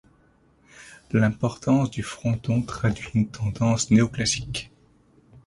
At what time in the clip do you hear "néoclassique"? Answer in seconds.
3.91-4.71